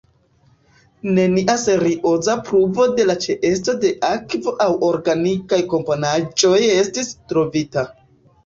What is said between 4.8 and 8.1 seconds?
organikaj komponaĵoj estis trovita.